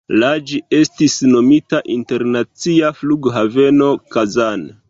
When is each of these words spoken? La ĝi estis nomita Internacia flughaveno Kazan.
La 0.21 0.29
ĝi 0.51 0.61
estis 0.77 1.17
nomita 1.33 1.83
Internacia 1.97 2.93
flughaveno 3.03 3.95
Kazan. 4.17 4.71